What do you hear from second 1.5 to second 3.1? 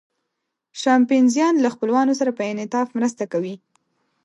له خپلوانو سره په انعطاف